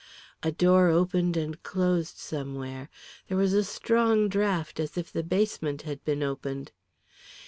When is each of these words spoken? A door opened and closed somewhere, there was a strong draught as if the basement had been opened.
A 0.41 0.51
door 0.51 0.87
opened 0.87 1.37
and 1.37 1.61
closed 1.61 2.17
somewhere, 2.17 2.89
there 3.27 3.37
was 3.37 3.53
a 3.53 3.63
strong 3.63 4.29
draught 4.29 4.79
as 4.79 4.97
if 4.97 5.13
the 5.13 5.21
basement 5.21 5.83
had 5.83 6.03
been 6.03 6.23
opened. 6.23 6.71